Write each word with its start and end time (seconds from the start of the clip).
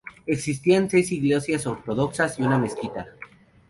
Existían 0.25 0.89
seis 0.89 1.11
iglesias 1.11 1.67
ortodoxas 1.67 2.39
y 2.39 2.41
una 2.41 2.57
mezquita. 2.57 3.05